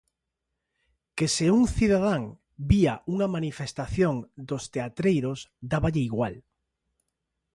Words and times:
Que 1.17 1.27
se 1.35 1.45
un 1.59 1.63
cidadán 1.75 2.23
vía 2.71 2.93
unha 3.13 3.27
manifestación 3.35 4.15
dos 4.49 4.63
teatreiros, 4.73 5.39
dáballe 5.71 6.01
igual. 6.09 6.35